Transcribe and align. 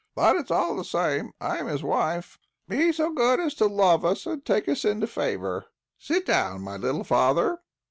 But 0.15 0.35
it's 0.35 0.49
all 0.49 0.75
the 0.75 0.83
same, 0.83 1.31
I 1.39 1.59
am 1.59 1.67
his 1.67 1.83
wife. 1.83 2.39
Be 2.67 2.91
so 2.91 3.11
good 3.13 3.39
as 3.39 3.53
to 3.53 3.67
love 3.67 4.03
us 4.03 4.25
and 4.25 4.43
take 4.43 4.67
us 4.67 4.83
into 4.83 5.05
favour. 5.05 5.67
Sit 5.99 6.25
down, 6.25 6.63
my 6.63 6.77
little 6.77 7.03
father." 7.03 7.59